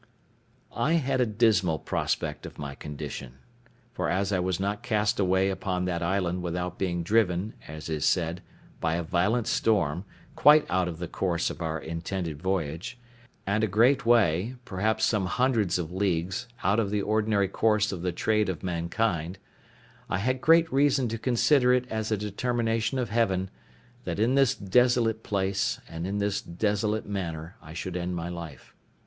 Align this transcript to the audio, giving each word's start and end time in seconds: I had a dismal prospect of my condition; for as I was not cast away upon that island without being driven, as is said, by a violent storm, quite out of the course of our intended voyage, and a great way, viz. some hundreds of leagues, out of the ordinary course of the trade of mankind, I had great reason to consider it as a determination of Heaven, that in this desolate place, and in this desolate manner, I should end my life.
I 0.75 0.93
had 0.93 1.21
a 1.21 1.27
dismal 1.27 1.77
prospect 1.77 2.47
of 2.47 2.57
my 2.57 2.73
condition; 2.73 3.35
for 3.93 4.09
as 4.09 4.31
I 4.31 4.39
was 4.39 4.59
not 4.59 4.81
cast 4.81 5.19
away 5.19 5.51
upon 5.51 5.85
that 5.85 6.01
island 6.01 6.41
without 6.41 6.79
being 6.79 7.03
driven, 7.03 7.53
as 7.67 7.87
is 7.87 8.03
said, 8.03 8.41
by 8.79 8.95
a 8.95 9.03
violent 9.03 9.45
storm, 9.45 10.05
quite 10.35 10.65
out 10.71 10.87
of 10.87 10.97
the 10.97 11.07
course 11.07 11.51
of 11.51 11.61
our 11.61 11.77
intended 11.79 12.41
voyage, 12.41 12.97
and 13.45 13.63
a 13.63 13.67
great 13.67 14.03
way, 14.03 14.55
viz. 14.67 15.03
some 15.03 15.27
hundreds 15.27 15.77
of 15.77 15.91
leagues, 15.93 16.47
out 16.63 16.79
of 16.79 16.89
the 16.89 17.03
ordinary 17.03 17.47
course 17.47 17.91
of 17.91 18.01
the 18.01 18.11
trade 18.11 18.49
of 18.49 18.63
mankind, 18.63 19.37
I 20.09 20.17
had 20.17 20.41
great 20.41 20.73
reason 20.73 21.09
to 21.09 21.19
consider 21.19 21.73
it 21.73 21.87
as 21.91 22.11
a 22.11 22.17
determination 22.17 22.97
of 22.97 23.11
Heaven, 23.11 23.51
that 24.05 24.17
in 24.17 24.33
this 24.33 24.55
desolate 24.55 25.21
place, 25.21 25.79
and 25.87 26.07
in 26.07 26.17
this 26.17 26.41
desolate 26.41 27.05
manner, 27.05 27.55
I 27.61 27.73
should 27.75 27.95
end 27.95 28.15
my 28.15 28.29
life. 28.29 28.73